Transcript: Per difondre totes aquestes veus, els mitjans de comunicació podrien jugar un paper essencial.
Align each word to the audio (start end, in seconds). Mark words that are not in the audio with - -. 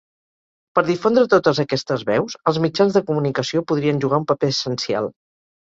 Per 0.77 0.83
difondre 0.87 1.25
totes 1.33 1.61
aquestes 1.65 2.07
veus, 2.09 2.39
els 2.53 2.59
mitjans 2.67 2.99
de 2.99 3.07
comunicació 3.11 3.65
podrien 3.75 4.05
jugar 4.07 4.23
un 4.25 4.29
paper 4.35 4.55
essencial. 4.57 5.15